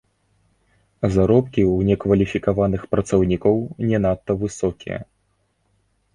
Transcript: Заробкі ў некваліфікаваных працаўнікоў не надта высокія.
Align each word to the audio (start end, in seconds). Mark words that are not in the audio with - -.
Заробкі 1.15 1.61
ў 1.67 1.75
некваліфікаваных 1.89 2.81
працаўнікоў 2.95 3.57
не 3.93 3.97
надта 4.09 4.31
высокія. 4.43 4.99